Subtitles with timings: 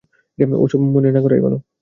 [0.57, 1.57] ওসব মনে না করাই ভালো।